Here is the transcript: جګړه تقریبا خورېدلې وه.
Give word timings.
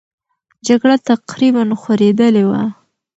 جګړه 0.67 0.95
تقریبا 1.09 1.63
خورېدلې 1.81 2.43
وه. 2.49 2.63